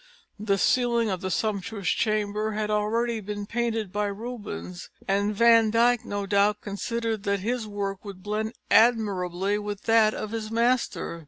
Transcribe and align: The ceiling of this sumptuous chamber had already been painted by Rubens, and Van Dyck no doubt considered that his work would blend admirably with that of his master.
The 0.39 0.57
ceiling 0.57 1.11
of 1.11 1.21
this 1.21 1.35
sumptuous 1.35 1.89
chamber 1.89 2.53
had 2.53 2.71
already 2.71 3.19
been 3.19 3.45
painted 3.45 3.91
by 3.91 4.07
Rubens, 4.07 4.89
and 5.07 5.35
Van 5.35 5.69
Dyck 5.69 6.03
no 6.03 6.25
doubt 6.25 6.59
considered 6.61 7.21
that 7.25 7.41
his 7.41 7.67
work 7.67 8.03
would 8.03 8.23
blend 8.23 8.53
admirably 8.71 9.59
with 9.59 9.83
that 9.83 10.15
of 10.15 10.31
his 10.31 10.49
master. 10.49 11.19